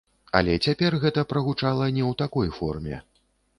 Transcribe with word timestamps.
Але 0.37 0.55
цяпер 0.67 0.97
гэта 1.03 1.25
прагучала 1.35 1.85
не 1.99 2.03
ў 2.09 2.21
такой 2.25 2.53
форме. 2.59 2.95